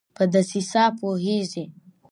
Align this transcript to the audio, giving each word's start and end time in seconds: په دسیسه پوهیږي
په 0.15 0.23
دسیسه 0.33 0.83
پوهیږي 0.99 1.65